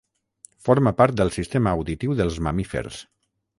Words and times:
Forma 0.67 0.93
part 1.01 1.19
del 1.19 1.31
sistema 1.35 1.75
auditiu 1.79 2.17
dels 2.23 2.43
mamífers. 2.49 3.01